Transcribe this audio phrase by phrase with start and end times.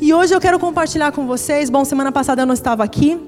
[0.00, 1.70] E hoje eu quero compartilhar com vocês.
[1.70, 3.18] Bom, semana passada eu não estava aqui.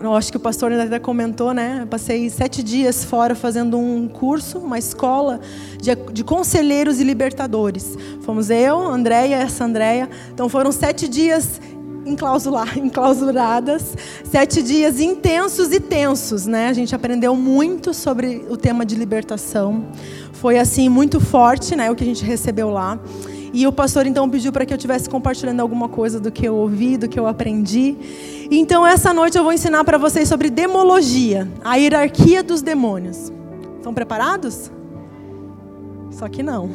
[0.00, 1.80] Eu acho que o pastor até comentou, né?
[1.82, 5.40] Eu passei sete dias fora fazendo um curso, uma escola
[5.80, 7.96] de, de conselheiros e libertadores.
[8.20, 10.08] Fomos eu, Andréia essa Andréia.
[10.32, 11.60] Então foram sete dias
[12.06, 16.68] enclausuradas, sete dias intensos e tensos, né?
[16.68, 19.86] A gente aprendeu muito sobre o tema de libertação.
[20.32, 21.90] Foi assim muito forte, né?
[21.90, 22.98] O que a gente recebeu lá.
[23.56, 26.54] E o pastor então pediu para que eu estivesse compartilhando alguma coisa do que eu
[26.54, 27.96] ouvi, do que eu aprendi.
[28.50, 33.32] Então essa noite eu vou ensinar para vocês sobre demologia, a hierarquia dos demônios.
[33.78, 34.70] Estão preparados?
[36.10, 36.68] Só que não.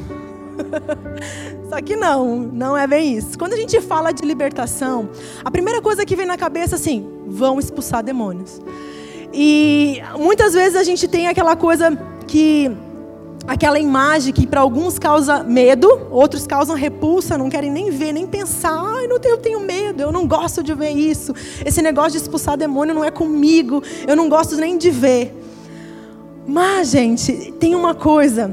[1.70, 3.38] Só que não, não é bem isso.
[3.38, 5.08] Quando a gente fala de libertação,
[5.46, 8.60] a primeira coisa que vem na cabeça é assim: vão expulsar demônios.
[9.32, 11.96] E muitas vezes a gente tem aquela coisa
[12.26, 12.76] que
[13.48, 18.28] aquela imagem que para alguns causa medo, outros causam repulsa, não querem nem ver, nem
[18.28, 18.72] pensar.
[18.72, 21.34] Ai, não tenho, eu tenho medo, eu não gosto de ver isso.
[21.66, 25.36] Esse negócio de expulsar demônio não é comigo, eu não gosto nem de ver.
[26.48, 28.52] Mas, gente, tem uma coisa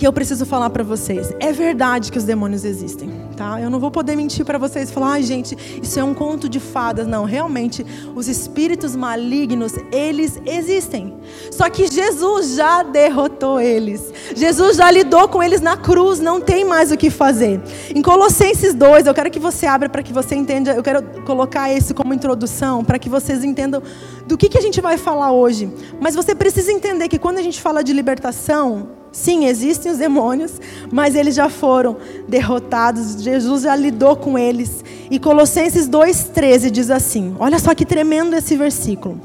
[0.00, 1.30] que eu preciso falar para vocês.
[1.38, 3.60] É verdade que os demônios existem, tá?
[3.60, 6.48] Eu não vou poder mentir para vocês e falar, ai, gente, isso é um conto
[6.48, 7.06] de fadas.
[7.06, 7.84] Não, realmente,
[8.14, 11.12] os espíritos malignos, eles existem.
[11.50, 14.10] Só que Jesus já derrotou eles.
[14.34, 17.60] Jesus já lidou com eles na cruz, não tem mais o que fazer.
[17.94, 21.70] Em Colossenses 2, eu quero que você abra para que você entenda, eu quero colocar
[21.70, 23.82] esse como introdução, para que vocês entendam
[24.26, 25.70] do que, que a gente vai falar hoje.
[26.00, 30.52] Mas você precisa entender que quando a gente fala de libertação, Sim, existem os demônios,
[30.90, 31.96] mas eles já foram
[32.28, 33.22] derrotados.
[33.22, 34.84] Jesus já lidou com eles.
[35.10, 39.20] E Colossenses 2,13 diz assim: olha só que tremendo esse versículo.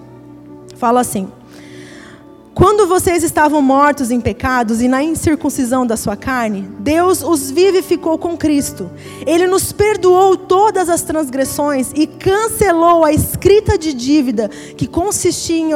[0.75, 1.27] Fala assim:
[2.56, 8.17] quando vocês estavam mortos em pecados e na incircuncisão da sua carne, Deus os vivificou
[8.17, 8.89] com Cristo.
[9.28, 15.73] Ele nos perdoou todas as transgressões e cancelou a escrita de dívida que consistia em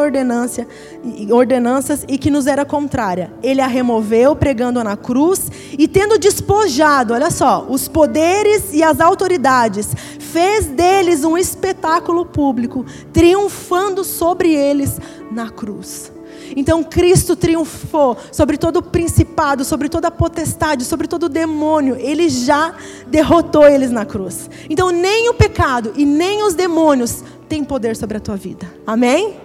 [1.33, 3.33] ordenanças e que nos era contrária.
[3.43, 9.01] Ele a removeu pregando na cruz e tendo despojado, olha só, os poderes e as
[9.01, 14.97] autoridades, fez deles um espetáculo público, triunfando sobre eles
[15.29, 16.17] na cruz.
[16.55, 21.95] Então Cristo triunfou sobre todo o principado, sobre toda a potestade, sobre todo o demônio.
[21.99, 22.73] Ele já
[23.07, 24.49] derrotou eles na cruz.
[24.69, 28.71] Então nem o pecado e nem os demônios têm poder sobre a tua vida.
[28.85, 29.35] Amém?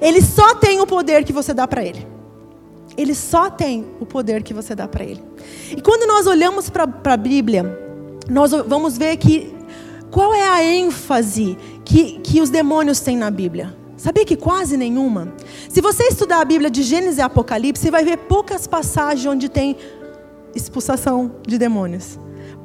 [0.00, 2.06] Ele só tem o poder que você dá para ele.
[2.96, 5.22] Ele só tem o poder que você dá para ele.
[5.76, 7.78] E quando nós olhamos para a Bíblia,
[8.28, 9.52] nós vamos ver que
[10.10, 13.74] qual é a ênfase que, que os demônios têm na Bíblia.
[14.04, 15.32] Sabia que quase nenhuma?
[15.66, 19.48] Se você estudar a Bíblia de Gênesis e Apocalipse, você vai ver poucas passagens onde
[19.48, 19.78] tem
[20.54, 22.18] expulsação de demônios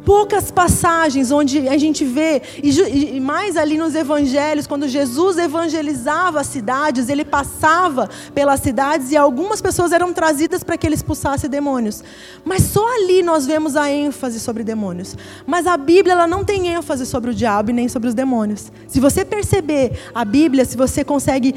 [0.05, 6.47] poucas passagens onde a gente vê, e mais ali nos evangelhos, quando Jesus evangelizava as
[6.47, 12.03] cidades, ele passava pelas cidades e algumas pessoas eram trazidas para que ele expulsasse demônios.
[12.43, 15.15] Mas só ali nós vemos a ênfase sobre demônios.
[15.45, 18.71] Mas a Bíblia ela não tem ênfase sobre o diabo e nem sobre os demônios.
[18.87, 21.53] Se você perceber a Bíblia, se você consegue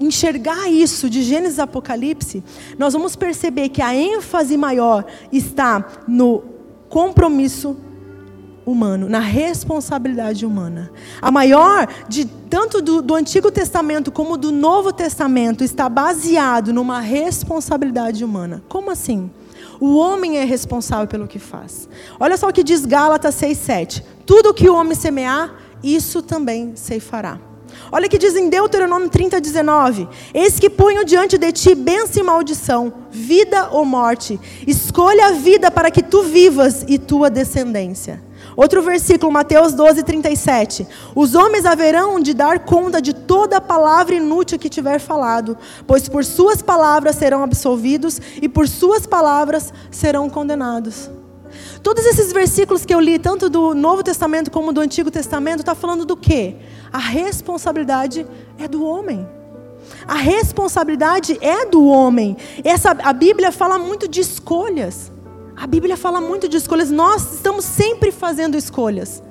[0.00, 2.44] enxergar isso de Gênesis e Apocalipse,
[2.78, 6.57] nós vamos perceber que a ênfase maior está no
[6.88, 7.76] compromisso
[8.68, 10.90] humano, na responsabilidade humana.
[11.22, 17.00] A maior de tanto do, do, Antigo Testamento como do Novo Testamento está baseado numa
[17.00, 18.62] responsabilidade humana.
[18.68, 19.30] Como assim?
[19.80, 21.88] O homem é responsável pelo que faz.
[22.18, 24.02] Olha só o que diz Gálatas 6:7.
[24.26, 27.47] Tudo que o homem semear, isso também se fará.
[27.90, 32.22] Olha o que diz em Deuteronômio 30, 19: Eis que ponho diante de ti bênção
[32.22, 34.38] e maldição, vida ou morte.
[34.66, 38.22] Escolha a vida para que tu vivas e tua descendência.
[38.56, 40.86] Outro versículo, Mateus 12, 37.
[41.14, 45.56] Os homens haverão de dar conta de toda palavra inútil que tiver falado,
[45.86, 51.08] pois por suas palavras serão absolvidos e por suas palavras serão condenados.
[51.88, 55.74] Todos esses versículos que eu li, tanto do Novo Testamento como do Antigo Testamento, está
[55.74, 56.56] falando do quê?
[56.92, 58.26] A responsabilidade
[58.58, 59.26] é do homem.
[60.06, 62.36] A responsabilidade é do homem.
[62.62, 65.10] Essa, a Bíblia fala muito de escolhas.
[65.56, 66.90] A Bíblia fala muito de escolhas.
[66.90, 69.22] Nós estamos sempre fazendo escolhas.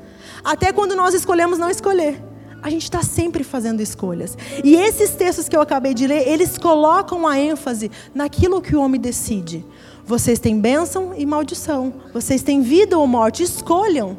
[0.44, 2.20] Até quando nós escolhemos não escolher.
[2.68, 4.38] A gente está sempre fazendo escolhas.
[4.62, 8.82] E esses textos que eu acabei de ler, eles colocam a ênfase naquilo que o
[8.82, 9.66] homem decide.
[10.04, 11.94] Vocês têm bênção e maldição.
[12.14, 13.42] Vocês têm vida ou morte.
[13.42, 14.18] Escolham.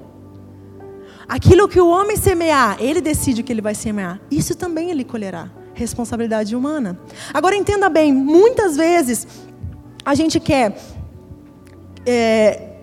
[1.28, 4.18] Aquilo que o homem semear, ele decide o que ele vai semear.
[4.30, 5.50] Isso também ele colherá.
[5.74, 6.98] Responsabilidade humana.
[7.34, 9.28] Agora entenda bem, muitas vezes
[10.02, 10.74] a gente quer
[12.06, 12.76] é,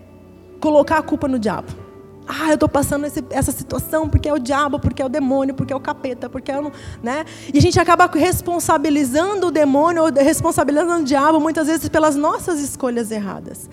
[0.59, 1.84] colocar a culpa no diabo.
[2.27, 5.53] Ah, eu estou passando esse, essa situação porque é o diabo, porque é o demônio,
[5.53, 6.71] porque é o capeta, porque é o.
[7.03, 7.25] Né?
[7.53, 12.59] E a gente acaba responsabilizando o demônio ou responsabilizando o diabo muitas vezes pelas nossas
[12.59, 13.69] escolhas erradas.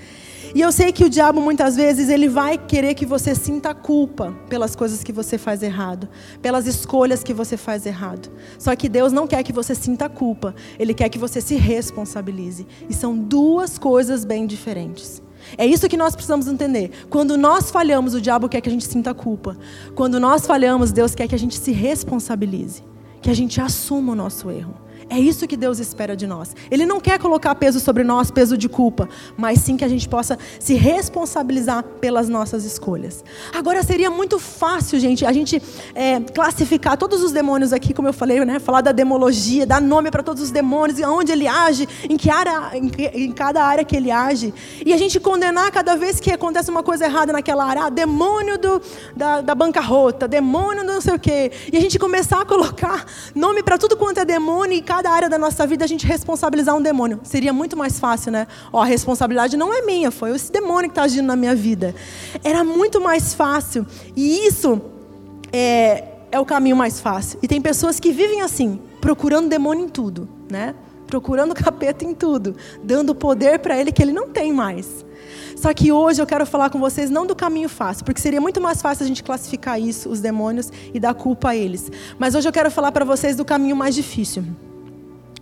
[0.54, 4.37] E eu sei que o diabo muitas vezes ele vai querer que você sinta culpa
[4.50, 6.10] pelas coisas que você faz errado,
[6.43, 8.31] pelas escolhas que você faz errado.
[8.58, 12.66] Só que Deus não quer que você sinta culpa, ele quer que você se responsabilize.
[12.87, 15.22] E são duas coisas bem diferentes.
[15.56, 16.90] É isso que nós precisamos entender.
[17.10, 19.56] Quando nós falhamos, o diabo quer que a gente sinta culpa.
[19.94, 22.82] Quando nós falhamos, Deus quer que a gente se responsabilize,
[23.20, 24.75] que a gente assuma o nosso erro.
[25.12, 26.56] É isso que Deus espera de nós.
[26.70, 30.09] Ele não quer colocar peso sobre nós, peso de culpa, mas sim que a gente
[30.09, 33.23] possa se responsabilizar pelas nossas escolhas.
[33.55, 35.62] Agora seria muito fácil, gente, a gente
[35.94, 38.59] é, classificar todos os demônios aqui, como eu falei, né?
[38.59, 42.70] Falar da demologia, dar nome para todos os demônios, onde ele age, em que área,
[42.73, 46.31] em, que, em, cada área que ele age, e a gente condenar cada vez que
[46.31, 48.81] acontece uma coisa errada naquela área, ah, demônio do,
[49.14, 53.05] da, da bancarrota, demônio do não sei o quê, e a gente começar a colocar
[53.35, 56.06] nome para tudo quanto é demônio e cada cada área da nossa vida a gente
[56.06, 57.19] responsabilizar um demônio.
[57.25, 58.46] Seria muito mais fácil, né?
[58.72, 61.93] Ó, a responsabilidade não é minha, foi esse demônio que está agindo na minha vida.
[62.44, 63.84] Era muito mais fácil.
[64.14, 64.81] E isso
[65.52, 67.37] é, é o caminho mais fácil.
[67.43, 70.72] E tem pessoas que vivem assim, procurando demônio em tudo, né?
[71.08, 72.54] Procurando capeta em tudo,
[72.84, 75.04] dando poder para ele que ele não tem mais.
[75.56, 78.60] Só que hoje eu quero falar com vocês não do caminho fácil, porque seria muito
[78.60, 81.90] mais fácil a gente classificar isso, os demônios, e dar culpa a eles.
[82.20, 84.44] Mas hoje eu quero falar para vocês do caminho mais difícil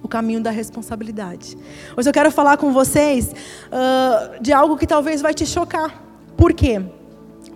[0.03, 1.57] o caminho da responsabilidade.
[1.97, 6.03] Hoje eu quero falar com vocês uh, de algo que talvez vai te chocar.
[6.37, 6.81] Por quê?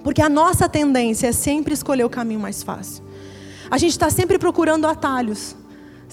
[0.03, 3.03] Porque a nossa tendência é sempre escolher o caminho mais fácil.
[3.71, 5.57] A gente está sempre procurando atalhos.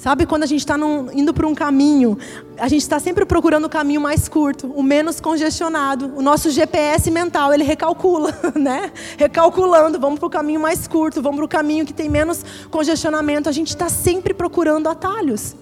[0.01, 0.75] Sabe quando a gente está
[1.13, 2.17] indo para um caminho,
[2.57, 6.13] a gente está sempre procurando o caminho mais curto, o menos congestionado.
[6.15, 8.91] O nosso GPS mental ele recalcula, né?
[9.15, 13.47] Recalculando, vamos para o caminho mais curto, vamos para o caminho que tem menos congestionamento.
[13.47, 15.55] A gente está sempre procurando atalhos.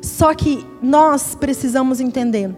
[0.00, 2.54] Só que nós precisamos entender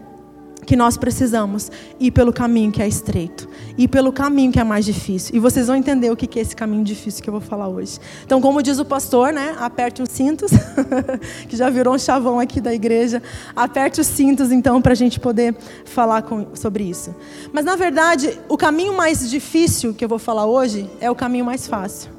[0.64, 4.84] que nós precisamos ir pelo caminho que é estreito, ir pelo caminho que é mais
[4.84, 5.34] difícil.
[5.34, 7.98] E vocês vão entender o que é esse caminho difícil que eu vou falar hoje.
[8.24, 9.56] Então, como diz o pastor, né?
[9.58, 10.52] Aperte os cintos,
[11.48, 13.22] que já virou um chavão aqui da igreja.
[13.56, 15.54] Aperte os cintos, então, para a gente poder
[15.84, 17.14] falar com, sobre isso.
[17.52, 21.44] Mas, na verdade, o caminho mais difícil que eu vou falar hoje é o caminho
[21.44, 22.10] mais fácil.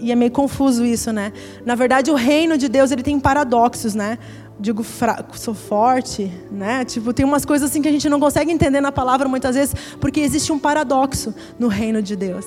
[0.00, 1.32] E é meio confuso isso, né?
[1.64, 4.18] Na verdade, o reino de Deus ele tem paradoxos, né?
[4.62, 6.84] Digo fraco, sou forte, né?
[6.84, 9.74] Tipo, tem umas coisas assim que a gente não consegue entender na palavra muitas vezes,
[10.00, 12.46] porque existe um paradoxo no reino de Deus.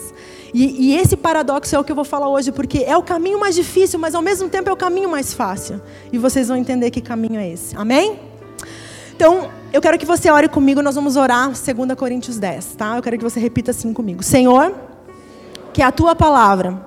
[0.53, 3.37] E, e, esse paradoxo é o que eu vou falar hoje, porque é o caminho
[3.37, 5.81] mais difícil, mas ao mesmo tempo é o caminho mais fácil.
[6.13, 7.75] E vocês vão entender que caminho é esse.
[7.75, 8.17] Amém?
[9.13, 11.65] Então, eu quero que você ore comigo, nós vamos orar 2
[11.97, 12.95] Coríntios 10, tá?
[12.95, 14.23] Eu quero que você repita assim comigo.
[14.23, 14.73] Senhor,
[15.73, 16.79] que a tua palavra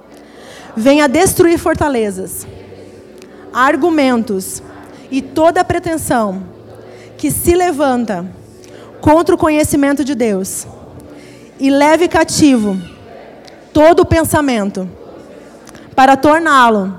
[0.75, 2.47] venha destruir fortalezas,
[3.53, 4.63] argumentos,
[5.11, 6.43] e toda pretensão
[7.17, 8.27] que se levanta
[9.01, 10.67] contra o conhecimento de Deus
[11.59, 12.77] e leve cativo
[13.73, 14.89] todo o pensamento
[15.95, 16.99] para torná-lo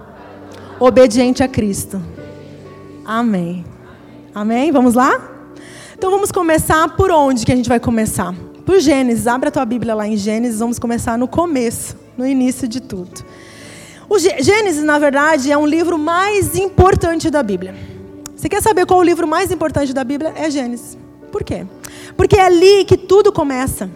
[0.80, 2.02] obediente a Cristo.
[3.06, 3.66] Amém.
[4.34, 4.72] Amém?
[4.72, 5.30] Vamos lá?
[5.98, 8.34] Então vamos começar por onde que a gente vai começar?
[8.66, 9.28] Por Gênesis.
[9.28, 13.26] Abra a tua Bíblia lá em Gênesis, vamos começar no começo, no início de tudo.
[14.10, 17.76] O Gênesis, na verdade, é um livro mais importante da Bíblia.
[18.40, 20.32] Você quer saber qual o livro mais importante da Bíblia?
[20.34, 20.98] É Gênesis.
[21.30, 21.68] Por quê?
[22.16, 23.90] Porque é ali que tudo começa.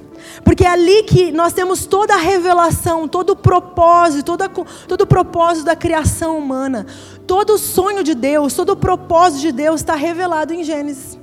[0.44, 5.08] Porque é ali que nós temos toda a revelação, todo o propósito, toda, todo o
[5.08, 6.86] propósito da criação humana.
[7.26, 11.18] Todo o sonho de Deus, todo o propósito de Deus está revelado em Gênesis.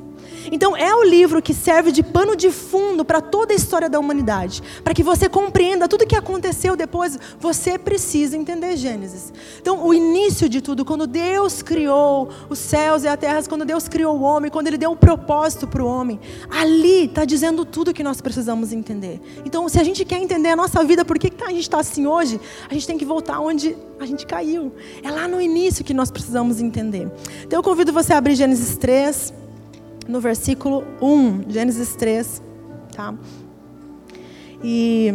[0.51, 3.99] Então, é o livro que serve de pano de fundo para toda a história da
[3.99, 4.63] humanidade.
[4.83, 9.33] Para que você compreenda tudo o que aconteceu depois, você precisa entender Gênesis.
[9.61, 13.89] Então, o início de tudo, quando Deus criou os céus e a terra, quando Deus
[13.89, 16.21] criou o homem, quando Ele deu um propósito para o homem,
[16.51, 19.21] ali está dizendo tudo que nós precisamos entender.
[19.45, 21.81] Então, se a gente quer entender a nossa vida, por que, que a gente está
[21.81, 24.73] assim hoje, a gente tem que voltar onde a gente caiu.
[25.03, 27.11] É lá no início que nós precisamos entender.
[27.45, 29.50] Então, eu convido você a abrir Gênesis 3
[30.11, 32.43] no versículo 1, Gênesis 3,
[32.95, 33.15] tá?
[34.63, 35.15] E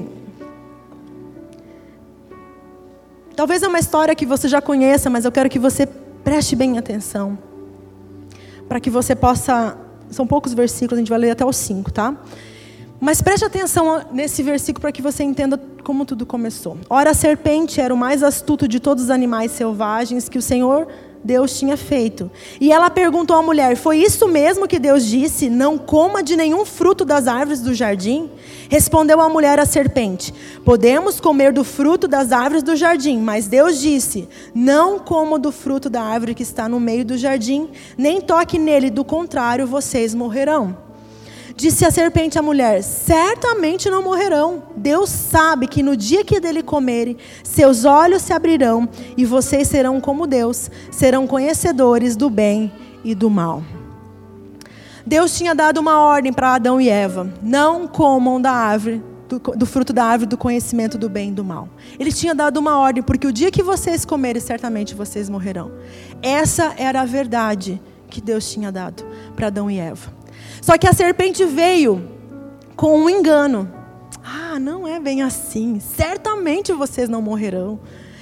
[3.36, 6.78] talvez é uma história que você já conheça, mas eu quero que você preste bem
[6.78, 7.38] atenção.
[8.70, 9.78] Para que você possa,
[10.10, 12.16] são poucos versículos, a gente vai ler até os 5, tá?
[13.00, 16.78] Mas preste atenção nesse versículo para que você entenda como tudo começou.
[16.90, 20.88] Ora, a serpente era o mais astuto de todos os animais selvagens que o Senhor
[21.26, 22.30] Deus tinha feito.
[22.62, 25.50] E ela perguntou à mulher: Foi isso mesmo que Deus disse?
[25.50, 28.30] Não coma de nenhum fruto das árvores do jardim?
[28.70, 30.32] Respondeu a mulher à serpente:
[30.64, 35.90] Podemos comer do fruto das árvores do jardim, mas Deus disse: Não coma do fruto
[35.90, 40.85] da árvore que está no meio do jardim, nem toque nele, do contrário, vocês morrerão.
[41.56, 44.64] Disse a serpente à mulher: Certamente não morrerão.
[44.76, 50.02] Deus sabe que no dia que dele comerem, seus olhos se abrirão e vocês serão
[50.02, 52.72] como Deus, serão conhecedores do bem
[53.04, 53.64] e do mal.
[55.06, 59.66] Deus tinha dado uma ordem para Adão e Eva: não comam da árvore do, do,
[59.66, 61.70] fruto da árvore do conhecimento do bem e do mal.
[61.98, 65.72] Ele tinha dado uma ordem, porque o dia que vocês comerem, certamente vocês morrerão.
[66.22, 69.04] Essa era a verdade que Deus tinha dado
[69.36, 70.12] para Adão e Eva.
[70.62, 72.10] Só que a serpente veio
[72.76, 73.72] com um engano.
[74.24, 75.80] Ah, não é bem assim.
[75.80, 77.80] Certamente vocês não morrerão.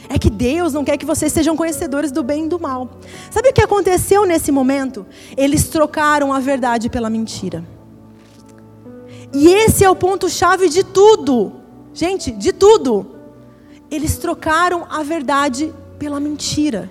[0.10, 3.00] É que Deus não quer que vocês sejam conhecedores do bem e do mal.
[3.32, 5.06] Sabe o que aconteceu nesse momento?
[5.38, 7.63] Eles trocaram a verdade pela mentira.
[9.34, 11.54] E esse é o ponto-chave de tudo.
[11.94, 13.08] Gente, de tudo.
[13.90, 16.90] Eles trocaram a verdade pela mentira.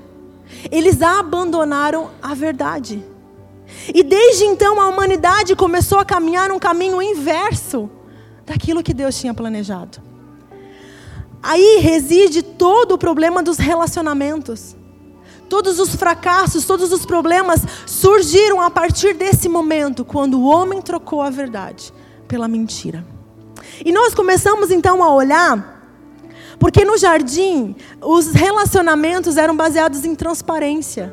[0.71, 3.05] Eles abandonaram a verdade.
[3.93, 7.91] E desde então a humanidade começou a caminhar um caminho inverso
[8.45, 9.99] daquilo que Deus tinha planejado.
[11.43, 14.77] Aí reside todo o problema dos relacionamentos.
[15.49, 21.21] Todos os fracassos, todos os problemas surgiram a partir desse momento, quando o homem trocou
[21.21, 21.93] a verdade
[22.27, 23.05] pela mentira.
[23.85, 25.72] E nós começamos então a olhar,
[26.62, 31.12] porque no jardim os relacionamentos eram baseados em transparência.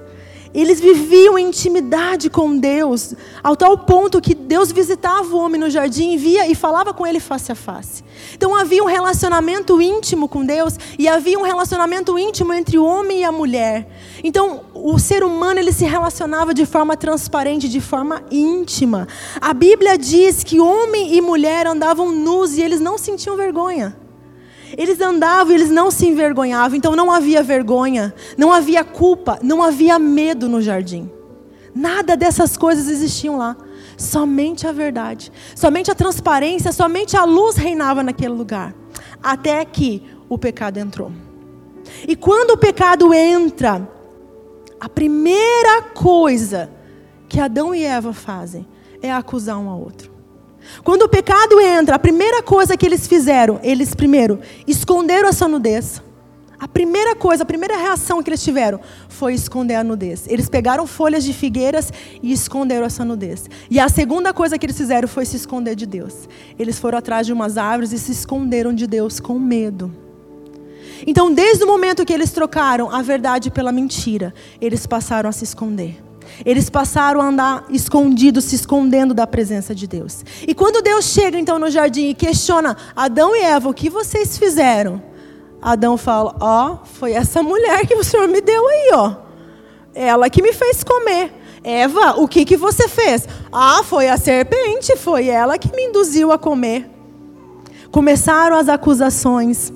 [0.53, 5.67] Eles viviam em intimidade com Deus, ao tal ponto que Deus visitava o homem no
[5.67, 8.03] jardim via e falava com ele face a face.
[8.35, 13.21] Então havia um relacionamento íntimo com Deus e havia um relacionamento íntimo entre o homem
[13.21, 13.89] e a mulher.
[14.23, 19.07] Então o ser humano ele se relacionava de forma transparente, de forma íntima.
[19.41, 24.08] A Bíblia diz que homem e mulher andavam nus e eles não sentiam vergonha.
[24.77, 29.63] Eles andavam e eles não se envergonhavam, então não havia vergonha, não havia culpa, não
[29.63, 31.09] havia medo no jardim.
[31.73, 33.55] Nada dessas coisas existiam lá.
[33.97, 38.73] Somente a verdade, somente a transparência, somente a luz reinava naquele lugar.
[39.21, 41.11] Até que o pecado entrou.
[42.07, 43.89] E quando o pecado entra,
[44.79, 46.69] a primeira coisa
[47.27, 48.65] que Adão e Eva fazem
[49.01, 50.18] é acusar um ao outro.
[50.83, 55.47] Quando o pecado entra, a primeira coisa que eles fizeram, eles primeiro esconderam a sua
[55.47, 56.01] nudez.
[56.59, 60.25] A primeira coisa, a primeira reação que eles tiveram foi esconder a nudez.
[60.27, 63.49] Eles pegaram folhas de figueiras e esconderam essa nudez.
[63.69, 66.27] E a segunda coisa que eles fizeram foi se esconder de Deus.
[66.57, 69.89] Eles foram atrás de umas árvores e se esconderam de Deus com medo.
[71.07, 75.45] Então, desde o momento que eles trocaram a verdade pela mentira, eles passaram a se
[75.45, 76.08] esconder.
[76.45, 80.24] Eles passaram a andar escondidos, se escondendo da presença de Deus.
[80.48, 84.38] E quando Deus chega então no jardim e questiona Adão e Eva, o que vocês
[84.38, 85.01] fizeram?
[85.62, 89.15] Adão fala: Ó, oh, foi essa mulher que o Senhor me deu aí, ó.
[89.93, 91.33] Ela que me fez comer.
[91.63, 93.27] Eva, o que, que você fez?
[93.51, 96.89] Ah, foi a serpente, foi ela que me induziu a comer.
[97.91, 99.74] Começaram as acusações.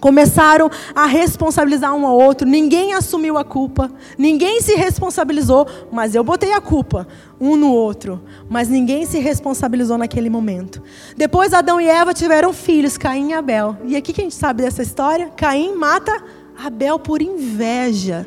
[0.00, 6.22] Começaram a responsabilizar um ao outro, ninguém assumiu a culpa, ninguém se responsabilizou, mas eu
[6.22, 7.06] botei a culpa
[7.40, 10.82] um no outro, mas ninguém se responsabilizou naquele momento.
[11.16, 13.76] Depois Adão e Eva tiveram filhos, Caim e Abel.
[13.84, 15.30] E aqui que a gente sabe dessa história?
[15.36, 16.22] Caim mata
[16.62, 18.26] Abel por inveja.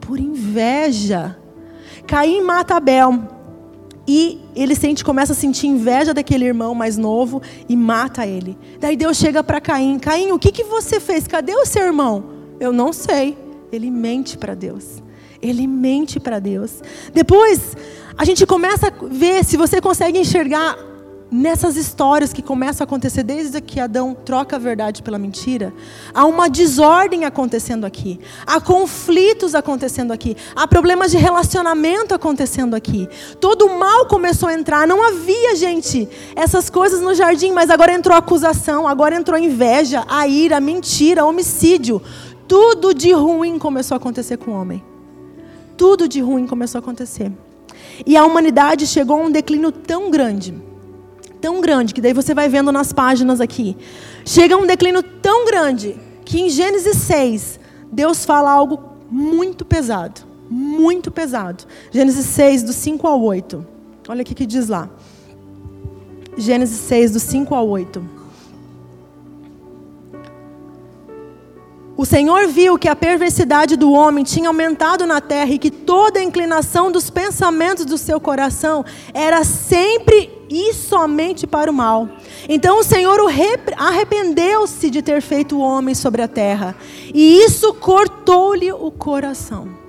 [0.00, 1.36] Por inveja.
[2.06, 3.33] Caim mata Abel.
[4.06, 8.56] E ele sente, começa a sentir inveja daquele irmão mais novo e mata ele.
[8.78, 11.26] Daí Deus chega para Caim: Caim, o que, que você fez?
[11.26, 12.24] Cadê o seu irmão?
[12.60, 13.36] Eu não sei.
[13.72, 15.02] Ele mente para Deus.
[15.40, 16.82] Ele mente para Deus.
[17.12, 17.76] Depois,
[18.16, 20.76] a gente começa a ver se você consegue enxergar
[21.34, 25.74] nessas histórias que começam a acontecer desde que Adão troca a verdade pela mentira,
[26.14, 33.08] há uma desordem acontecendo aqui, há conflitos acontecendo aqui, há problemas de relacionamento acontecendo aqui.
[33.40, 37.92] Todo o mal começou a entrar, não havia, gente, essas coisas no jardim, mas agora
[37.92, 42.00] entrou acusação, agora entrou inveja, a ira, a mentira, a homicídio.
[42.46, 44.80] Tudo de ruim começou a acontecer com o homem.
[45.76, 47.32] Tudo de ruim começou a acontecer.
[48.06, 50.54] E a humanidade chegou a um declínio tão grande
[51.44, 53.76] tão grande, que daí você vai vendo nas páginas aqui.
[54.24, 57.60] Chega um declínio tão grande que em Gênesis 6,
[57.92, 60.22] Deus fala algo muito pesado.
[60.48, 61.64] Muito pesado.
[61.90, 63.66] Gênesis 6, do 5 ao 8.
[64.08, 64.88] Olha o que diz lá.
[66.38, 68.02] Gênesis 6, do 5 ao 8.
[71.96, 76.18] O Senhor viu que a perversidade do homem tinha aumentado na terra e que toda
[76.18, 82.08] a inclinação dos pensamentos do seu coração era sempre e somente para o mal.
[82.48, 83.20] Então o Senhor
[83.76, 86.74] arrependeu-se de ter feito o homem sobre a terra,
[87.14, 89.83] e isso cortou-lhe o coração.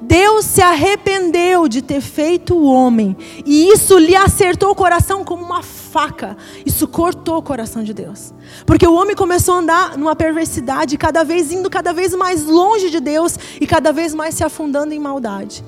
[0.00, 5.44] Deus se arrependeu de ter feito o homem, e isso lhe acertou o coração como
[5.44, 6.36] uma faca.
[6.64, 8.32] Isso cortou o coração de Deus.
[8.66, 12.90] Porque o homem começou a andar numa perversidade, cada vez indo cada vez mais longe
[12.90, 15.64] de Deus e cada vez mais se afundando em maldade.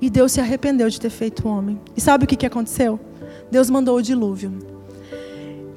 [0.00, 1.80] E Deus se arrependeu de ter feito o homem.
[1.96, 2.98] E sabe o que, que aconteceu?
[3.50, 4.52] Deus mandou o dilúvio.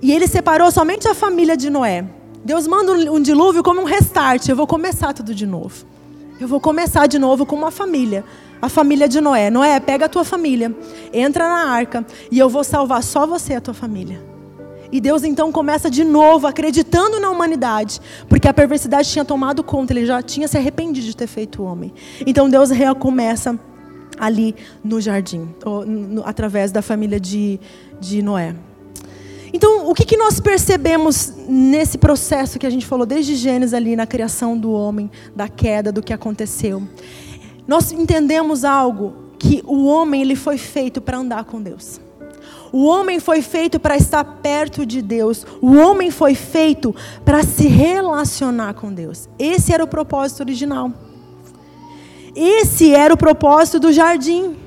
[0.02, 2.06] E ele separou somente a família de Noé.
[2.44, 4.48] Deus manda um dilúvio como um restart.
[4.48, 5.86] Eu vou começar tudo de novo.
[6.40, 8.24] Eu vou começar de novo com uma família.
[8.62, 9.50] A família de Noé.
[9.50, 10.76] Noé, pega a tua família,
[11.14, 14.22] entra na arca e eu vou salvar só você e a tua família.
[14.92, 18.00] E Deus então começa de novo acreditando na humanidade,
[18.30, 21.66] porque a perversidade tinha tomado conta, ele já tinha se arrependido de ter feito o
[21.66, 21.94] homem.
[22.26, 23.60] Então Deus recomeça
[24.18, 25.50] ali no jardim,
[26.24, 27.60] através da família de,
[28.00, 28.56] de Noé.
[29.56, 33.96] Então, o que, que nós percebemos nesse processo que a gente falou desde Gênesis ali
[33.96, 36.84] na criação do homem, da queda, do que aconteceu?
[37.66, 42.02] Nós entendemos algo que o homem ele foi feito para andar com Deus.
[42.70, 45.48] O homem foi feito para estar perto de Deus.
[45.62, 46.94] O homem foi feito
[47.24, 49.30] para se relacionar com Deus.
[49.40, 50.92] Esse era o propósito original.
[52.36, 54.65] Esse era o propósito do jardim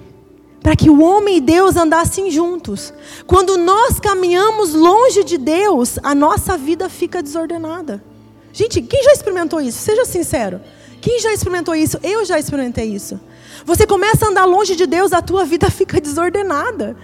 [0.69, 2.93] para que o homem e Deus andassem juntos.
[3.27, 8.05] Quando nós caminhamos longe de Deus, a nossa vida fica desordenada.
[8.53, 9.79] Gente, quem já experimentou isso?
[9.79, 10.61] Seja sincero.
[11.01, 11.99] Quem já experimentou isso?
[12.03, 13.19] Eu já experimentei isso.
[13.65, 16.95] Você começa a andar longe de Deus, a tua vida fica desordenada.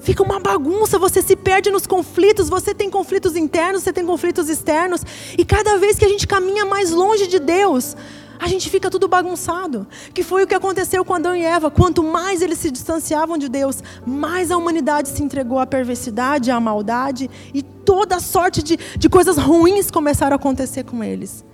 [0.00, 4.48] Fica uma bagunça, você se perde nos conflitos, você tem conflitos internos, você tem conflitos
[4.48, 5.02] externos,
[5.36, 7.94] e cada vez que a gente caminha mais longe de Deus,
[8.38, 9.86] a gente fica tudo bagunçado.
[10.14, 11.70] Que foi o que aconteceu com Adão e Eva.
[11.70, 16.60] Quanto mais eles se distanciavam de Deus, mais a humanidade se entregou à perversidade, à
[16.60, 21.44] maldade, e toda sorte de, de coisas ruins começaram a acontecer com eles.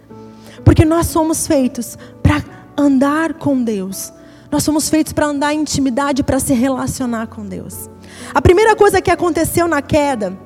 [0.65, 2.43] Porque nós somos feitos para
[2.77, 4.13] andar com Deus.
[4.51, 7.89] Nós somos feitos para andar em intimidade, para se relacionar com Deus.
[8.33, 10.39] A primeira coisa que aconteceu na queda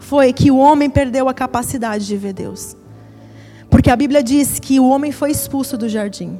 [0.00, 2.76] foi que o homem perdeu a capacidade de ver Deus.
[3.70, 6.38] Porque a Bíblia diz que o homem foi expulso do jardim.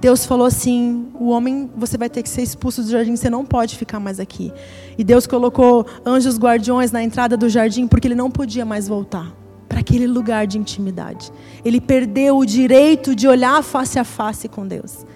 [0.00, 3.44] Deus falou assim: o homem, você vai ter que ser expulso do jardim, você não
[3.44, 4.52] pode ficar mais aqui.
[4.98, 9.32] E Deus colocou anjos guardiões na entrada do jardim porque ele não podia mais voltar
[9.68, 11.32] para aquele lugar de intimidade.
[11.64, 15.06] Ele perdeu o direito de olhar face a face com Deus.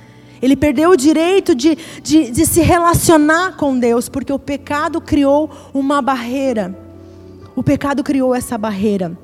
[0.41, 5.51] Ele perdeu o direito de, de, de se relacionar com Deus, porque o pecado criou
[5.75, 6.77] uma barreira.
[7.55, 9.19] O pecado criou essa barreira.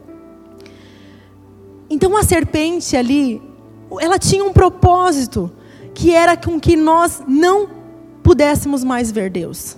[1.88, 3.42] Então a serpente ali,
[4.00, 5.50] ela tinha um propósito,
[5.94, 7.68] que era com que nós não
[8.22, 9.76] pudéssemos mais ver Deus.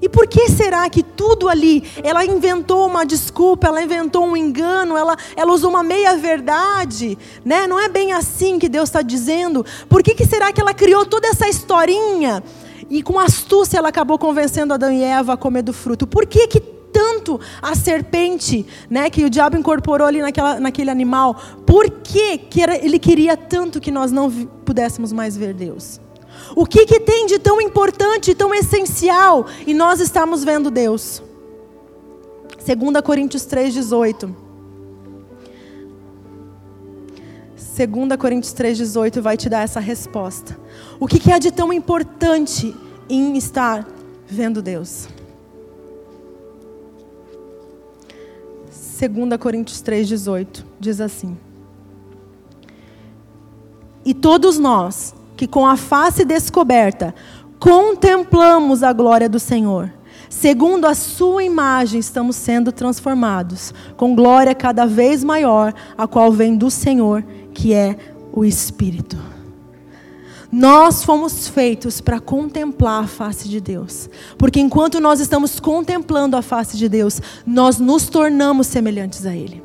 [0.00, 4.96] E por que será que tudo ali, ela inventou uma desculpa, ela inventou um engano,
[4.96, 7.66] ela, ela usou uma meia-verdade, né?
[7.66, 9.64] Não é bem assim que Deus está dizendo.
[9.88, 12.42] Por que, que será que ela criou toda essa historinha?
[12.90, 16.06] E com astúcia ela acabou convencendo Adão e Eva a comer do fruto.
[16.06, 16.60] Por que, que
[16.94, 21.34] tanto a serpente, né, que o diabo incorporou ali naquela, naquele animal?
[21.66, 26.00] Por que, que ele queria tanto que nós não pudéssemos mais ver Deus?
[26.54, 31.20] O que, que tem de tão importante, tão essencial, e nós estamos vendo Deus?
[32.64, 34.32] 2 Coríntios 3,18.
[37.76, 40.56] 2 Coríntios 3,18 vai te dar essa resposta.
[41.00, 42.74] O que, que há de tão importante
[43.08, 43.86] em estar
[44.26, 45.08] vendo Deus?
[48.94, 51.36] 2 Coríntios 3,18 diz assim:
[54.04, 57.12] E todos nós, que com a face descoberta
[57.58, 59.92] contemplamos a glória do Senhor,
[60.30, 66.56] segundo a Sua imagem estamos sendo transformados, com glória cada vez maior, a qual vem
[66.56, 67.96] do Senhor, que é
[68.32, 69.33] o Espírito.
[70.56, 74.08] Nós fomos feitos para contemplar a face de Deus.
[74.38, 79.60] Porque enquanto nós estamos contemplando a face de Deus, nós nos tornamos semelhantes a Ele.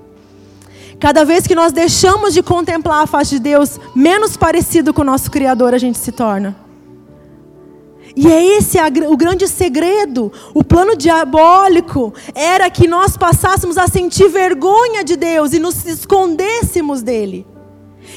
[1.00, 5.06] Cada vez que nós deixamos de contemplar a face de Deus, menos parecido com o
[5.06, 6.56] nosso Criador a gente se torna.
[8.16, 10.34] E é esse o grande segredo.
[10.56, 17.04] O plano diabólico era que nós passássemos a sentir vergonha de Deus e nos escondêssemos
[17.04, 17.46] dele.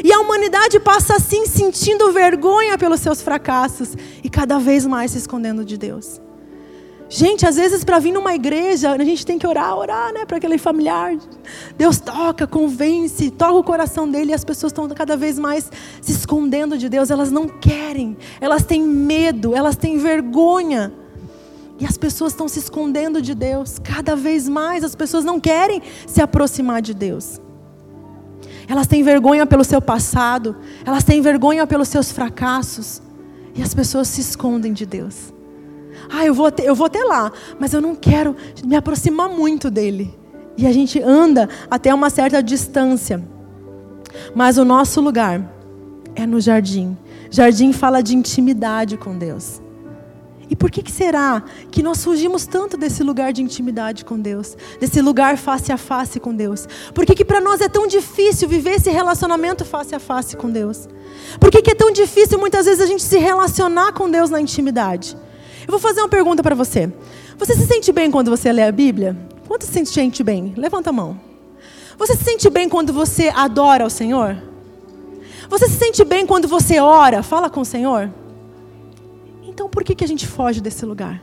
[0.02, 5.18] E a humanidade passa assim, sentindo vergonha pelos seus fracassos e cada vez mais se
[5.18, 6.20] escondendo de Deus.
[7.14, 10.38] Gente, às vezes para vir numa igreja, a gente tem que orar, orar, né, para
[10.38, 11.14] aquele familiar.
[11.76, 16.10] Deus toca, convence, toca o coração dele e as pessoas estão cada vez mais se
[16.10, 17.10] escondendo de Deus.
[17.10, 20.90] Elas não querem, elas têm medo, elas têm vergonha.
[21.78, 23.78] E as pessoas estão se escondendo de Deus.
[23.78, 27.41] Cada vez mais as pessoas não querem se aproximar de Deus.
[28.68, 33.02] Elas têm vergonha pelo seu passado, elas têm vergonha pelos seus fracassos.
[33.54, 35.32] E as pessoas se escondem de Deus.
[36.10, 39.70] Ah, eu vou, até, eu vou até lá, mas eu não quero me aproximar muito
[39.70, 40.14] dele.
[40.56, 43.22] E a gente anda até uma certa distância.
[44.34, 45.42] Mas o nosso lugar
[46.14, 46.96] é no jardim.
[47.30, 49.60] Jardim fala de intimidade com Deus.
[50.52, 54.54] E por que, que será que nós fugimos tanto desse lugar de intimidade com Deus?
[54.78, 56.68] Desse lugar face a face com Deus?
[56.92, 60.50] Por que, que para nós é tão difícil viver esse relacionamento face a face com
[60.50, 60.86] Deus?
[61.40, 64.42] Por que, que é tão difícil muitas vezes a gente se relacionar com Deus na
[64.42, 65.16] intimidade?
[65.66, 66.92] Eu vou fazer uma pergunta para você.
[67.38, 69.16] Você se sente bem quando você lê a Bíblia?
[69.48, 70.52] Quanto se sente bem?
[70.54, 71.18] Levanta a mão.
[71.96, 74.36] Você se sente bem quando você adora o Senhor?
[75.48, 78.10] Você se sente bem quando você ora, fala com o Senhor?
[79.52, 81.22] Então por que, que a gente foge desse lugar?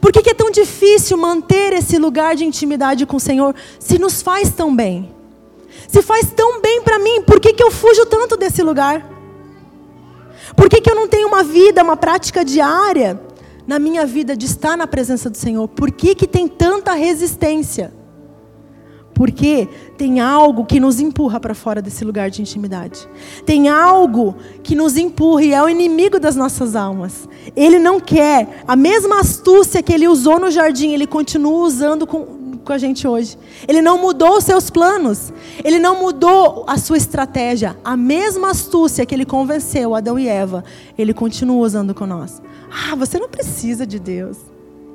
[0.00, 3.98] Por que, que é tão difícil manter esse lugar de intimidade com o Senhor se
[3.98, 5.12] nos faz tão bem?
[5.88, 9.10] Se faz tão bem para mim, por que, que eu fujo tanto desse lugar?
[10.56, 13.20] Por que, que eu não tenho uma vida, uma prática diária
[13.66, 15.66] na minha vida de estar na presença do Senhor?
[15.66, 17.92] Por que, que tem tanta resistência?
[19.12, 23.08] Porque tem algo que nos empurra para fora desse lugar de intimidade.
[23.46, 27.28] Tem algo que nos empurra e é o inimigo das nossas almas.
[27.54, 32.58] Ele não quer a mesma astúcia que ele usou no jardim, ele continua usando com,
[32.64, 33.38] com a gente hoje.
[33.68, 35.32] Ele não mudou os seus planos.
[35.62, 37.76] Ele não mudou a sua estratégia.
[37.84, 40.64] A mesma astúcia que ele convenceu Adão e Eva,
[40.98, 42.42] ele continua usando com nós.
[42.70, 44.53] Ah, você não precisa de Deus.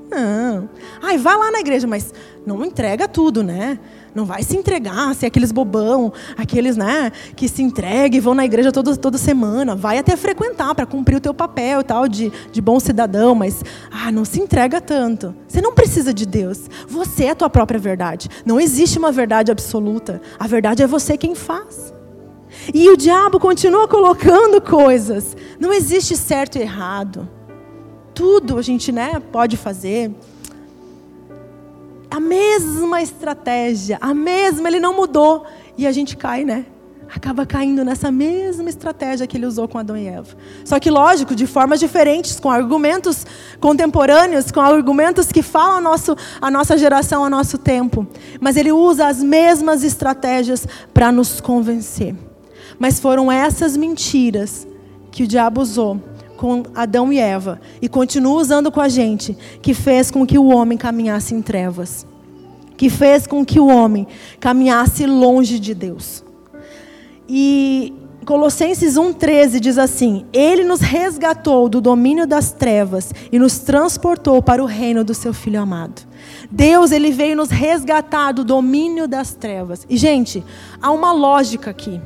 [0.10, 0.70] Não.
[1.02, 2.14] Ai, vai lá na igreja, mas
[2.46, 3.80] não entrega tudo, né?
[4.14, 8.44] Não vai se entregar, ser aqueles bobão, aqueles, né, que se entregam e vão na
[8.44, 9.76] igreja toda, toda semana.
[9.76, 14.12] Vai até frequentar para cumprir o teu papel tal de, de bom cidadão, mas ah,
[14.12, 15.36] não se entrega tanto.
[15.48, 16.68] Você não precisa de Deus.
[16.88, 18.30] Você é a tua própria verdade.
[18.44, 20.20] Não existe uma verdade absoluta.
[20.40, 21.94] A verdade é você quem faz.
[22.74, 25.38] E o diabo continua colocando coisas.
[25.60, 27.30] Não existe certo e errado.
[28.20, 30.12] Tudo a gente, né, pode fazer
[32.12, 35.46] a mesma estratégia, a mesma, ele não mudou.
[35.78, 36.66] E a gente cai, né?
[37.16, 40.36] Acaba caindo nessa mesma estratégia que ele usou com Adão e Eva.
[40.66, 43.26] Só que, lógico, de formas diferentes, com argumentos
[43.58, 48.06] contemporâneos, com argumentos que falam a, nosso, a nossa geração, a nosso tempo.
[48.42, 52.14] Mas ele usa as mesmas estratégias para nos convencer.
[52.78, 54.68] Mas foram essas mentiras
[55.10, 56.02] que o diabo usou
[56.40, 60.46] com Adão e Eva e continua usando com a gente, que fez com que o
[60.46, 62.08] homem caminhasse em trevas,
[62.78, 64.08] que fez com que o homem
[64.40, 66.24] caminhasse longe de Deus.
[67.28, 67.94] E
[68.26, 74.64] Colossenses 1,13 diz assim: Ele nos resgatou do domínio das trevas e nos transportou para
[74.64, 76.04] o reino do seu Filho amado.
[76.50, 79.86] Deus, ele veio nos resgatar do domínio das trevas.
[79.90, 80.42] E, gente,
[80.82, 82.00] há uma lógica aqui.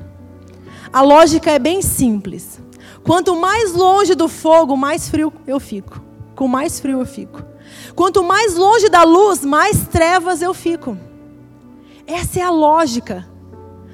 [0.91, 2.63] A lógica é bem simples.
[3.03, 6.01] Quanto mais longe do fogo, mais frio eu fico.
[6.35, 7.43] Com mais frio eu fico.
[7.95, 10.97] Quanto mais longe da luz, mais trevas eu fico.
[12.07, 13.27] Essa é a lógica.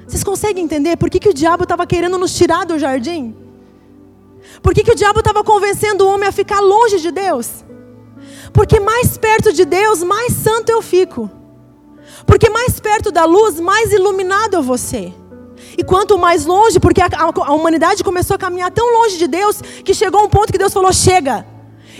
[0.06, 3.36] Vocês conseguem entender por que, que o diabo estava querendo nos tirar do jardim?
[4.62, 7.64] Por que, que o diabo estava convencendo o homem a ficar longe de Deus?
[8.52, 11.30] Porque mais perto de Deus, mais santo eu fico.
[12.26, 15.14] Porque mais perto da luz, mais iluminado eu vou ser.
[15.76, 19.26] E quanto mais longe, porque a, a, a humanidade começou a caminhar tão longe de
[19.26, 21.46] Deus, que chegou um ponto que Deus falou: chega.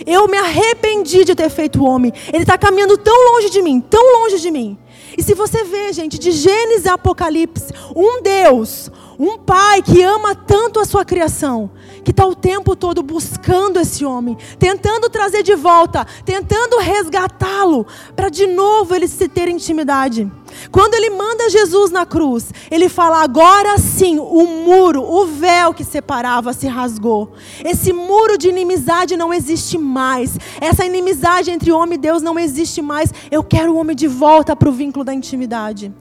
[0.05, 2.11] Eu me arrependi de ter feito o homem.
[2.33, 4.77] Ele está caminhando tão longe de mim, tão longe de mim.
[5.17, 10.33] E se você vê, gente, de Gênesis a Apocalipse, um Deus, um pai que ama
[10.33, 11.69] tanto a sua criação,
[12.03, 17.85] que está o tempo todo buscando esse homem, tentando trazer de volta, tentando resgatá-lo,
[18.15, 20.29] para de novo ele se ter intimidade.
[20.71, 25.83] Quando ele manda Jesus na cruz, ele fala: agora sim, o muro, o véu que
[25.83, 27.33] separava se rasgou.
[27.63, 30.37] Esse muro de inimizade não existe mais.
[30.59, 33.13] Essa inimizade entre homem e Deus não existe mais.
[33.29, 35.93] Eu quero o homem de volta para o vínculo da intimidade.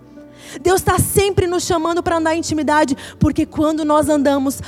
[0.61, 4.61] Deus está sempre nos chamando para andar em intimidade, porque quando nós andamos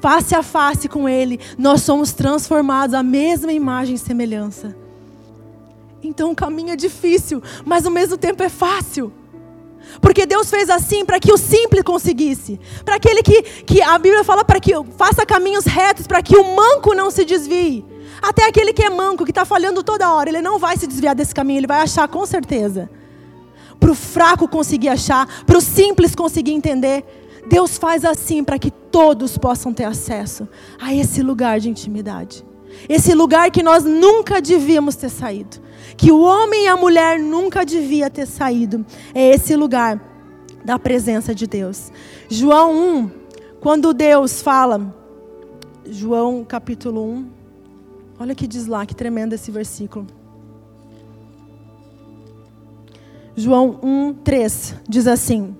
[0.00, 4.76] face a face com Ele, nós somos transformados à mesma imagem e semelhança.
[6.02, 9.12] Então o caminho é difícil, mas ao mesmo tempo é fácil.
[10.00, 12.60] Porque Deus fez assim para que o simples conseguisse.
[12.84, 16.54] Para aquele que, que a Bíblia fala para que faça caminhos retos, para que o
[16.54, 17.84] manco não se desvie.
[18.20, 21.14] Até aquele que é manco, que está falhando toda hora, ele não vai se desviar
[21.14, 22.90] desse caminho, ele vai achar com certeza.
[23.78, 27.04] Para o fraco conseguir achar, para o simples conseguir entender.
[27.48, 30.48] Deus faz assim para que todos possam ter acesso
[30.80, 32.44] a esse lugar de intimidade.
[32.88, 35.58] Esse lugar que nós nunca devíamos ter saído.
[35.96, 38.84] Que o homem e a mulher nunca devia ter saído.
[39.14, 40.00] É esse lugar
[40.64, 41.90] da presença de Deus.
[42.28, 43.10] João 1,
[43.60, 44.94] quando Deus fala,
[45.86, 47.26] João capítulo 1,
[48.20, 50.06] olha que diz lá, que tremendo esse versículo.
[53.34, 55.56] João 1, 3 diz assim: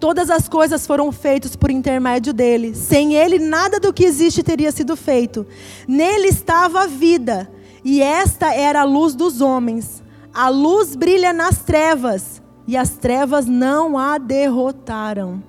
[0.00, 2.74] Todas as coisas foram feitas por intermédio dele.
[2.74, 5.46] Sem ele, nada do que existe teria sido feito.
[5.88, 7.50] Nele estava a vida,
[7.84, 10.02] e esta era a luz dos homens.
[10.32, 15.42] A luz brilha nas trevas, e as trevas não a derrotaram.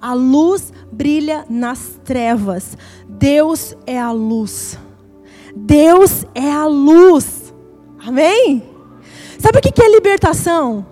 [0.00, 2.76] A luz brilha nas trevas.
[3.08, 4.78] Deus é a luz.
[5.54, 7.54] Deus é a luz.
[8.06, 8.62] Amém?
[9.38, 10.86] Sabe o que é libertação?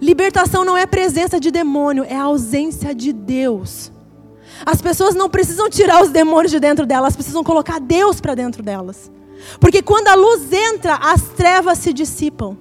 [0.00, 3.90] Libertação não é presença de demônio, é a ausência de Deus.
[4.64, 8.62] As pessoas não precisam tirar os demônios de dentro delas, precisam colocar Deus para dentro
[8.62, 9.10] delas.
[9.60, 12.56] Porque quando a luz entra, as trevas se dissipam.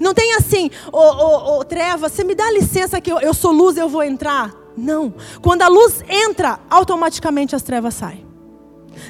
[0.00, 3.52] Não tem assim, ô, ô, ô treva, você me dá licença que eu, eu sou
[3.52, 4.52] luz, eu vou entrar.
[4.76, 5.14] Não.
[5.40, 8.26] Quando a luz entra, automaticamente as trevas saem.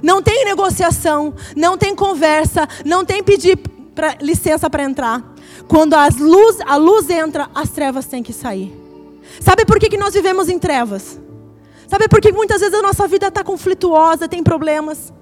[0.03, 3.57] Não tem negociação, não tem conversa, não tem pedir
[3.95, 5.35] pra, licença para entrar.
[5.69, 8.75] Quando as luz, a luz entra, as trevas têm que sair.
[9.41, 11.21] Sabe por que, que nós vivemos em trevas?
[11.89, 15.13] Sabe por que muitas vezes a nossa vida está conflituosa, tem problemas?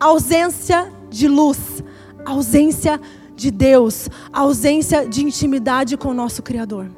[0.00, 1.84] ausência de luz,
[2.24, 2.98] ausência
[3.36, 6.90] de Deus, ausência de intimidade com o nosso Criador.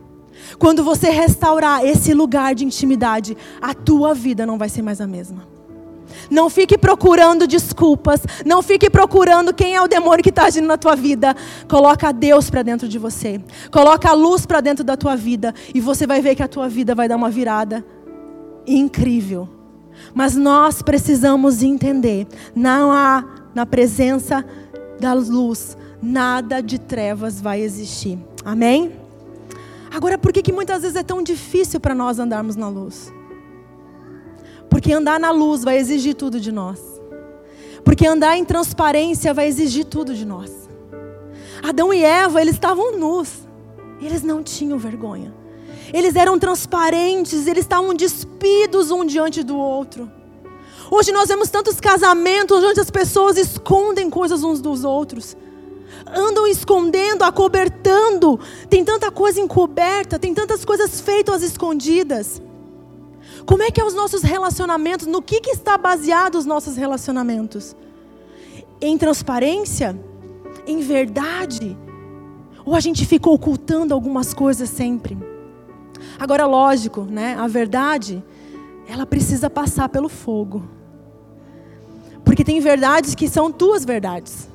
[0.58, 5.06] Quando você restaurar esse lugar de intimidade, a tua vida não vai ser mais a
[5.06, 5.51] mesma.
[6.30, 8.20] Não fique procurando desculpas.
[8.44, 11.34] Não fique procurando quem é o demônio que está agindo na tua vida.
[11.68, 13.40] Coloca Deus para dentro de você.
[13.70, 15.54] Coloca a luz para dentro da tua vida.
[15.74, 17.84] E você vai ver que a tua vida vai dar uma virada
[18.66, 19.48] incrível.
[20.14, 24.44] Mas nós precisamos entender: não há na presença
[24.98, 28.18] da luz nada de trevas vai existir.
[28.44, 28.92] Amém?
[29.90, 33.12] Agora, por que, que muitas vezes é tão difícil para nós andarmos na luz?
[34.72, 36.80] Porque andar na luz vai exigir tudo de nós.
[37.84, 40.50] Porque andar em transparência vai exigir tudo de nós.
[41.62, 43.28] Adão e Eva, eles estavam nus.
[44.00, 45.34] Eles não tinham vergonha.
[45.92, 50.10] Eles eram transparentes, eles estavam despidos um diante do outro.
[50.90, 55.36] Hoje nós vemos tantos casamentos onde as pessoas escondem coisas uns dos outros.
[56.06, 58.40] Andam escondendo, acobertando.
[58.70, 62.40] Tem tanta coisa encoberta, tem tantas coisas feitas às escondidas.
[63.46, 65.06] Como é que é os nossos relacionamentos?
[65.06, 67.76] No que, que está baseado os nossos relacionamentos?
[68.80, 69.98] Em transparência?
[70.66, 71.76] Em verdade?
[72.64, 75.18] Ou a gente fica ocultando algumas coisas sempre?
[76.18, 77.36] Agora, lógico, né?
[77.38, 78.22] A verdade,
[78.88, 80.62] ela precisa passar pelo fogo.
[82.24, 84.48] Porque tem verdades que são tuas verdades.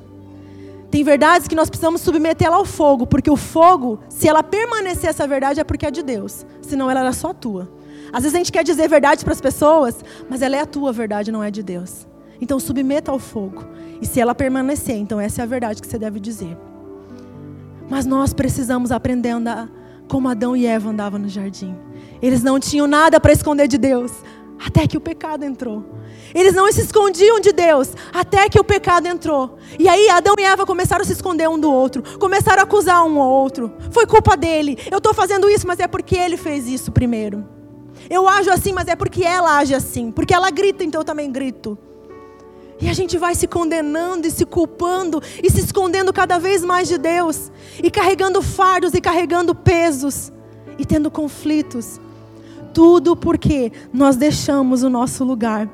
[0.90, 5.10] Tem verdades que nós precisamos submeter ela ao fogo, porque o fogo, se ela permanecer
[5.10, 6.46] essa verdade, é porque é de Deus.
[6.62, 7.68] Senão ela era só tua.
[8.12, 10.92] Às vezes a gente quer dizer verdade para as pessoas, mas ela é a tua
[10.92, 12.06] verdade, não é de Deus.
[12.40, 13.64] Então submeta ao fogo.
[14.00, 16.56] E se ela permanecer, então essa é a verdade que você deve dizer.
[17.88, 19.70] Mas nós precisamos aprender a andar
[20.08, 21.76] como Adão e Eva andavam no jardim.
[22.20, 24.12] Eles não tinham nada para esconder de Deus,
[24.64, 25.84] até que o pecado entrou.
[26.34, 29.56] Eles não se escondiam de Deus, até que o pecado entrou.
[29.78, 33.04] E aí Adão e Eva começaram a se esconder um do outro, começaram a acusar
[33.04, 33.72] um ao outro.
[33.90, 34.78] Foi culpa dele.
[34.90, 37.57] Eu estou fazendo isso, mas é porque ele fez isso primeiro.
[38.08, 40.10] Eu ajo assim, mas é porque ela age assim.
[40.10, 41.78] Porque ela grita, então eu também grito.
[42.80, 46.86] E a gente vai se condenando e se culpando e se escondendo cada vez mais
[46.86, 47.50] de Deus.
[47.82, 50.32] E carregando fardos e carregando pesos.
[50.78, 52.00] E tendo conflitos.
[52.72, 55.68] Tudo porque nós deixamos o nosso lugar.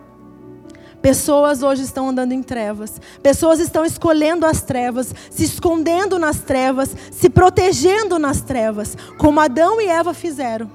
[1.02, 2.98] Pessoas hoje estão andando em trevas.
[3.22, 9.78] Pessoas estão escolhendo as trevas, se escondendo nas trevas, se protegendo nas trevas, como Adão
[9.82, 10.70] e Eva fizeram.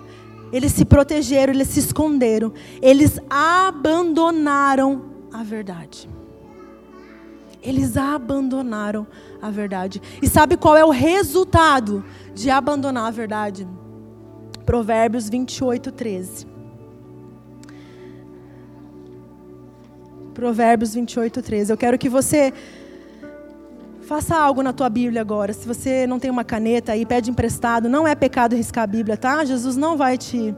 [0.51, 6.09] Eles se protegeram, eles se esconderam, eles abandonaram a verdade.
[7.61, 9.05] Eles abandonaram
[9.41, 10.01] a verdade.
[10.21, 13.67] E sabe qual é o resultado de abandonar a verdade?
[14.65, 16.47] Provérbios 28, 13.
[20.33, 21.73] Provérbios 28, 13.
[21.73, 22.53] Eu quero que você
[24.09, 25.53] Faça algo na tua Bíblia agora.
[25.53, 27.87] Se você não tem uma caneta aí, pede emprestado.
[27.87, 29.45] Não é pecado riscar a Bíblia, tá?
[29.45, 30.55] Jesus não vai te,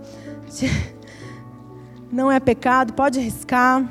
[0.50, 0.68] te...
[2.10, 3.86] Não é pecado, pode riscar.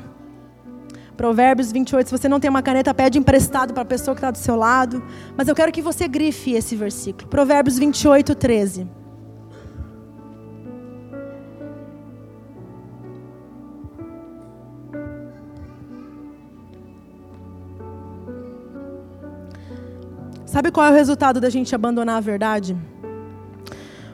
[1.15, 2.07] Provérbios 28.
[2.07, 4.55] Se você não tem uma caneta, pede emprestado para a pessoa que está do seu
[4.55, 5.03] lado.
[5.37, 7.27] Mas eu quero que você grife esse versículo.
[7.27, 9.00] Provérbios 28, 13.
[20.61, 22.77] Sabe qual é o resultado da gente abandonar a verdade?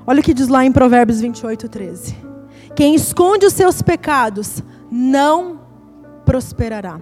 [0.08, 2.16] Olha o que diz lá em Provérbios 28, 13.
[2.74, 5.60] Quem esconde os seus pecados não
[6.24, 7.02] prosperará.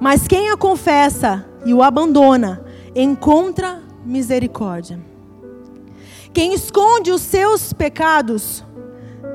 [0.00, 2.64] Mas quem a confessa e o abandona
[2.96, 4.98] encontra misericórdia.
[6.32, 8.64] Quem esconde os seus pecados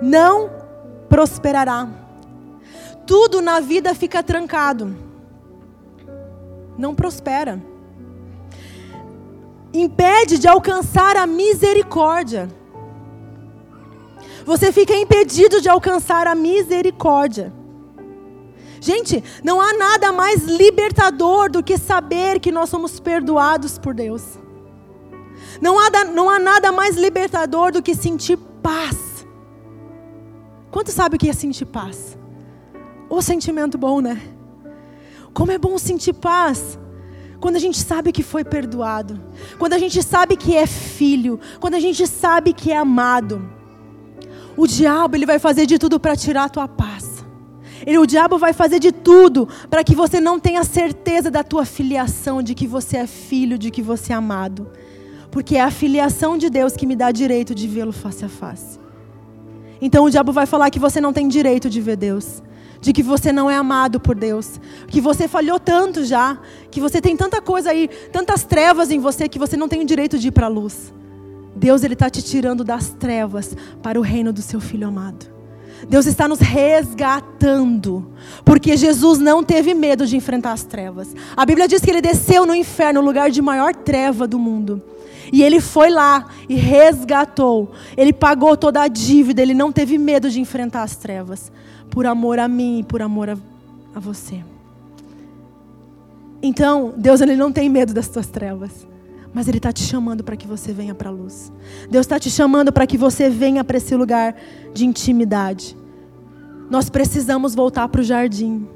[0.01, 0.49] não
[1.07, 1.87] prosperará.
[3.05, 4.97] Tudo na vida fica trancado.
[6.75, 7.68] Não prospera
[9.73, 12.49] impede de alcançar a misericórdia.
[14.45, 17.53] Você fica impedido de alcançar a misericórdia.
[18.81, 24.39] Gente, não há nada mais libertador do que saber que nós somos perdoados por Deus.
[25.61, 29.25] Não há, não há nada mais libertador do que sentir paz.
[30.71, 32.17] Quanto sabe o que é sentir paz?
[33.09, 34.21] O sentimento bom, né?
[35.33, 36.79] Como é bom sentir paz.
[37.39, 39.19] Quando a gente sabe que foi perdoado,
[39.57, 43.49] quando a gente sabe que é filho, quando a gente sabe que é amado,
[44.57, 47.23] o diabo ele vai fazer de tudo para tirar a tua paz.
[47.85, 51.63] Ele, o diabo vai fazer de tudo para que você não tenha certeza da tua
[51.63, 54.69] filiação, de que você é filho, de que você é amado.
[55.31, 58.77] Porque é a filiação de Deus que me dá direito de vê-lo face a face.
[59.81, 62.43] Então o diabo vai falar que você não tem direito de ver Deus
[62.81, 66.39] de que você não é amado por Deus, que você falhou tanto já,
[66.71, 69.85] que você tem tanta coisa aí, tantas trevas em você que você não tem o
[69.85, 70.93] direito de ir para a luz.
[71.55, 75.25] Deus ele está te tirando das trevas para o reino do seu Filho amado.
[75.87, 78.11] Deus está nos resgatando,
[78.43, 81.13] porque Jesus não teve medo de enfrentar as trevas.
[81.35, 84.81] A Bíblia diz que ele desceu no inferno, o lugar de maior treva do mundo.
[85.31, 87.71] E ele foi lá e resgatou.
[87.95, 91.51] Ele pagou toda a dívida, ele não teve medo de enfrentar as trevas
[91.89, 93.37] por amor a mim e por amor a,
[93.95, 94.43] a você.
[96.41, 98.87] Então, Deus ele não tem medo das tuas trevas,
[99.33, 101.51] mas Ele está te chamando para que você venha para a luz.
[101.89, 104.35] Deus está te chamando para que você venha para esse lugar
[104.73, 105.77] de intimidade.
[106.69, 108.67] Nós precisamos voltar para o jardim,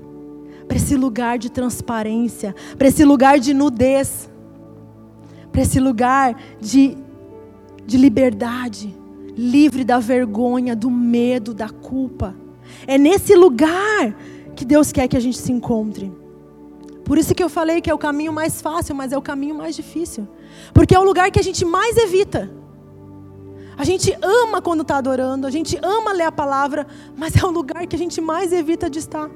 [0.68, 4.30] para esse lugar de transparência, para esse lugar de nudez,
[5.52, 6.98] para esse lugar de,
[7.86, 8.96] de liberdade,
[9.38, 12.36] livre da vergonha, do medo, da culpa.
[12.88, 14.16] É nesse lugar
[14.56, 16.12] que Deus quer que a gente se encontre.
[17.04, 19.56] Por isso que eu falei que é o caminho mais fácil, mas é o caminho
[19.56, 20.28] mais difícil.
[20.74, 22.52] Porque é o lugar que a gente mais evita.
[23.78, 26.86] A gente ama quando está adorando, a gente ama ler a palavra,
[27.18, 29.30] mas é o lugar que a gente mais evita de estar.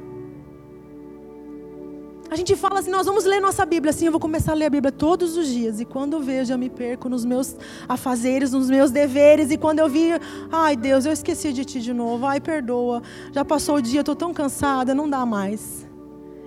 [2.29, 3.91] A gente fala assim, nós vamos ler nossa Bíblia.
[3.91, 5.79] Assim, eu vou começar a ler a Bíblia todos os dias.
[5.79, 7.55] E quando eu vejo, eu me perco nos meus
[7.87, 9.49] afazeres, nos meus deveres.
[9.49, 10.09] E quando eu vi,
[10.51, 12.25] ai Deus, eu esqueci de ti de novo.
[12.25, 13.01] Ai, perdoa.
[13.31, 15.87] Já passou o dia, estou tão cansada, não dá mais.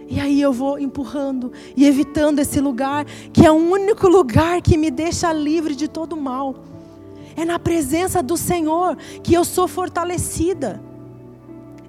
[0.06, 4.76] E aí eu vou empurrando e evitando esse lugar, que é o único lugar que
[4.76, 6.64] me deixa livre de todo mal.
[7.36, 10.89] É na presença do Senhor que eu sou fortalecida.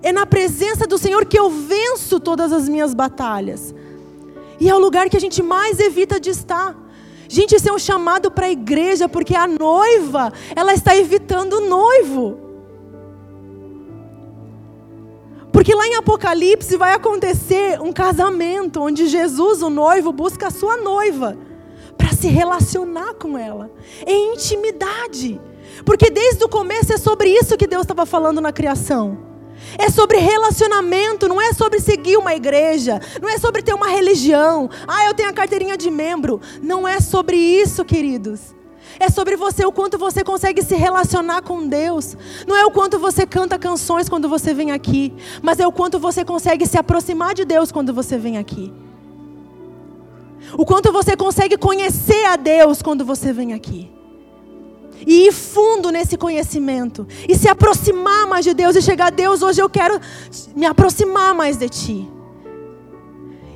[0.03, 3.73] É na presença do Senhor que eu venço todas as minhas batalhas.
[4.59, 6.75] E é o lugar que a gente mais evita de estar.
[7.27, 11.69] Gente, isso é um chamado para a igreja, porque a noiva, ela está evitando o
[11.69, 12.37] noivo.
[15.51, 20.77] Porque lá em Apocalipse vai acontecer um casamento onde Jesus, o noivo, busca a sua
[20.77, 21.37] noiva
[21.97, 23.71] para se relacionar com ela
[24.05, 25.39] em intimidade.
[25.85, 29.30] Porque desde o começo é sobre isso que Deus estava falando na criação.
[29.77, 34.69] É sobre relacionamento, não é sobre seguir uma igreja, não é sobre ter uma religião.
[34.87, 36.41] Ah, eu tenho a carteirinha de membro.
[36.61, 38.55] Não é sobre isso, queridos.
[38.99, 42.15] É sobre você, o quanto você consegue se relacionar com Deus.
[42.47, 45.97] Não é o quanto você canta canções quando você vem aqui, mas é o quanto
[45.99, 48.71] você consegue se aproximar de Deus quando você vem aqui.
[50.57, 54.00] O quanto você consegue conhecer a Deus quando você vem aqui
[55.05, 59.41] e ir fundo nesse conhecimento e se aproximar mais de Deus e chegar a Deus,
[59.41, 59.99] hoje eu quero
[60.55, 62.07] me aproximar mais de ti.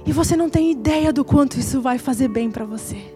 [0.05, 3.15] E você não tem ideia do quanto isso vai fazer bem para você.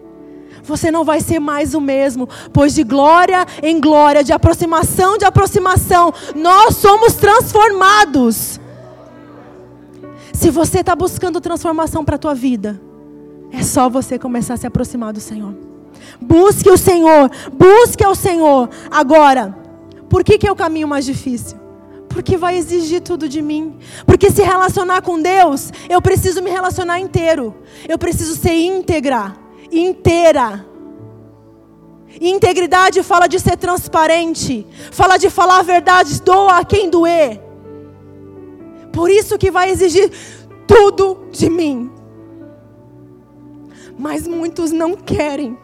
[0.62, 5.24] Você não vai ser mais o mesmo, pois de glória em glória, de aproximação de
[5.24, 8.60] aproximação, nós somos transformados.
[10.32, 12.80] Se você está buscando transformação para a tua vida,
[13.52, 15.69] é só você começar a se aproximar do Senhor.
[16.18, 18.70] Busque o Senhor, busque ao Senhor.
[18.90, 19.54] Agora,
[20.08, 21.58] por que, que é o caminho mais difícil?
[22.08, 23.78] Porque vai exigir tudo de mim.
[24.04, 27.54] Porque se relacionar com Deus, eu preciso me relacionar inteiro.
[27.88, 29.36] Eu preciso ser íntegra,
[29.70, 30.66] inteira.
[32.20, 37.40] integridade fala de ser transparente, fala de falar a verdade, doa a quem doer.
[38.92, 40.10] Por isso que vai exigir
[40.66, 41.90] tudo de mim.
[43.96, 45.56] Mas muitos não querem.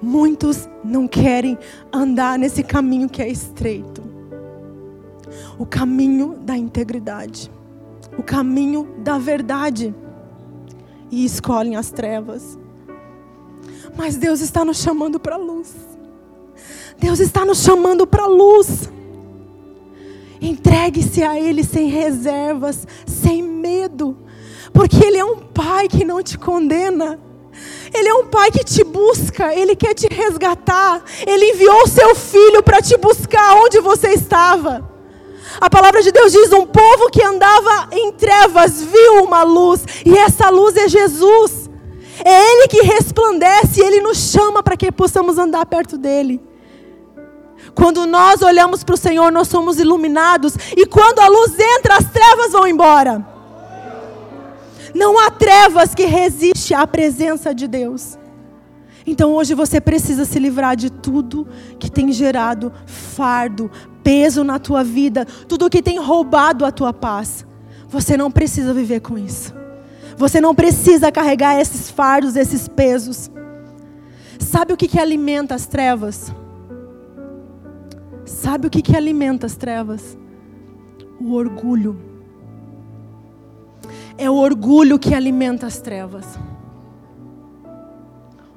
[0.00, 1.58] Muitos não querem
[1.92, 4.08] andar nesse caminho que é estreito
[5.58, 7.50] o caminho da integridade,
[8.16, 9.94] o caminho da verdade,
[11.10, 12.58] e escolhem as trevas.
[13.96, 15.74] Mas Deus está nos chamando para a luz.
[16.98, 18.90] Deus está nos chamando para a luz.
[20.40, 24.16] Entregue-se a Ele sem reservas, sem medo,
[24.72, 27.18] porque Ele é um Pai que não te condena.
[27.92, 31.02] Ele é um pai que te busca, ele quer te resgatar.
[31.26, 34.88] Ele enviou seu filho para te buscar onde você estava.
[35.60, 40.16] A palavra de Deus diz: um povo que andava em trevas viu uma luz, e
[40.16, 41.68] essa luz é Jesus.
[42.24, 46.42] É Ele que resplandece, Ele nos chama para que possamos andar perto dEle.
[47.74, 52.10] Quando nós olhamos para o Senhor, nós somos iluminados, e quando a luz entra, as
[52.10, 53.24] trevas vão embora.
[54.98, 58.18] Não há trevas que resiste à presença de Deus.
[59.06, 61.46] Então hoje você precisa se livrar de tudo
[61.78, 63.70] que tem gerado fardo,
[64.02, 67.46] peso na tua vida, tudo que tem roubado a tua paz.
[67.86, 69.54] Você não precisa viver com isso.
[70.16, 73.30] Você não precisa carregar esses fardos, esses pesos.
[74.40, 76.34] Sabe o que, que alimenta as trevas?
[78.24, 80.18] Sabe o que, que alimenta as trevas?
[81.20, 82.07] O orgulho.
[84.18, 86.26] É o orgulho que alimenta as trevas.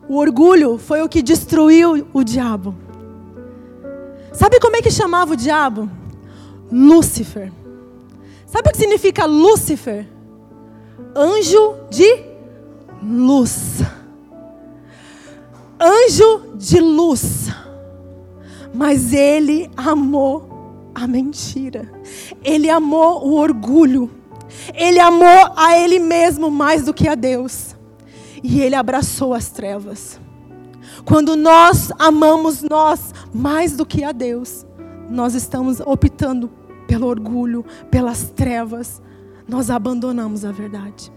[0.09, 2.76] O orgulho foi o que destruiu o diabo.
[4.34, 5.89] Sabe como é que chamava o diabo?
[6.72, 7.51] Lúcifer.
[8.45, 10.07] Sabe o que significa Lúcifer?
[11.16, 12.26] Anjo de
[13.03, 13.82] luz.
[15.80, 17.49] Anjo de luz.
[18.74, 21.91] Mas ele amou a mentira.
[22.43, 24.09] Ele amou o orgulho.
[24.73, 27.75] Ele amou a ele mesmo mais do que a Deus.
[28.43, 30.19] E ele abraçou as trevas.
[31.05, 34.65] Quando nós amamos nós mais do que a Deus,
[35.09, 36.49] nós estamos optando
[36.87, 39.01] pelo orgulho, pelas trevas,
[39.47, 41.11] nós abandonamos a verdade.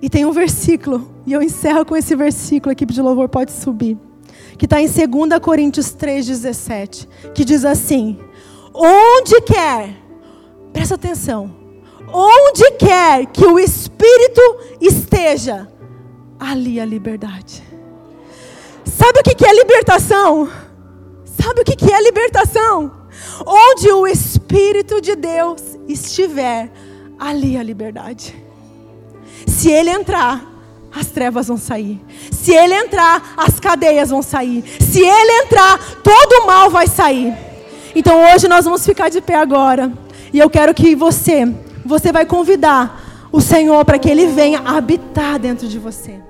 [0.00, 3.52] E tem um versículo, e eu encerro com esse versículo, a equipe de louvor pode
[3.52, 3.96] subir,
[4.58, 8.18] que está em 2 Coríntios 3,17, que diz assim:
[8.74, 9.96] Onde quer,
[10.72, 11.61] presta atenção,
[12.12, 14.40] onde quer que o Espírito
[14.80, 15.68] esteja,
[16.38, 17.62] ali a liberdade.
[18.84, 20.48] Sabe o que é libertação?
[21.24, 22.92] Sabe o que é libertação?
[23.46, 26.70] Onde o Espírito de Deus estiver,
[27.18, 28.34] ali a liberdade.
[29.46, 30.52] Se ele entrar,
[30.94, 32.00] as trevas vão sair.
[32.30, 34.64] Se ele entrar, as cadeias vão sair.
[34.80, 37.32] Se ele entrar, todo o mal vai sair.
[37.94, 39.92] Então hoje nós vamos ficar de pé agora.
[40.32, 41.46] E eu quero que você,
[41.92, 46.20] você vai convidar o Senhor para que ele venha habitar dentro de você.